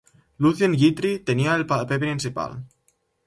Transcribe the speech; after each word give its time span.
Lucien 0.45 0.73
Guitry 0.83 1.11
tenia 1.27 1.53
el 1.59 1.65
paper 1.73 1.99
principal. 2.07 2.57